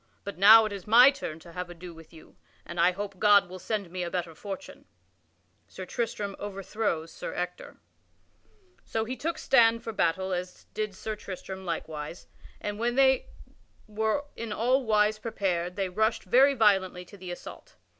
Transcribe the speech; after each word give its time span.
But 0.23 0.39
now 0.39 0.65
it 0.65 0.73
is 0.73 0.87
my 0.87 1.11
turn 1.11 1.37
to 1.41 1.51
have 1.51 1.69
ado 1.69 1.93
with 1.93 2.11
you, 2.11 2.35
and 2.65 2.79
I 2.79 2.91
hope 2.91 3.19
God 3.19 3.47
will 3.47 3.59
send 3.59 3.91
me 3.91 4.01
a 4.01 4.09
better 4.09 4.33
fortune." 4.33 4.85
[Sidenote: 5.67 5.67
Sir 5.67 5.85
Tristram 5.85 6.35
overthrows 6.39 7.11
Sir 7.13 7.35
Ector] 7.35 7.77
So 8.83 9.05
he 9.05 9.15
took 9.15 9.37
stand 9.37 9.83
for 9.83 9.93
battle 9.93 10.33
as 10.33 10.63
did 10.73 10.95
Sir 10.95 11.15
Tristram 11.15 11.65
likewise, 11.65 12.25
and 12.59 12.79
when 12.79 12.95
they 12.95 13.27
were 13.85 14.25
in 14.35 14.51
all 14.51 14.83
wise 14.85 15.19
prepared 15.19 15.75
they 15.75 15.87
rushed 15.87 16.23
very 16.23 16.55
violently 16.55 17.05
to 17.05 17.15
the 17.15 17.29
assault. 17.29 17.75